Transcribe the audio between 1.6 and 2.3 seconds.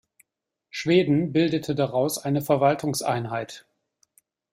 daraus